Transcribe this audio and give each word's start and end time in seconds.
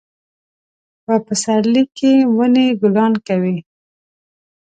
په 1.05 1.13
پسرلي 1.25 1.83
کې 1.97 2.13
ونې 2.35 2.67
ګلان 2.81 3.13
کوي 3.27 3.57